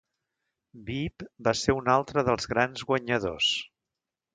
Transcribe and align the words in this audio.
Veep 0.87 1.27
va 1.49 1.55
ser 1.61 1.77
un 1.83 1.95
altre 1.99 2.27
dels 2.33 2.51
grans 2.57 2.91
guanyadors. 2.93 3.57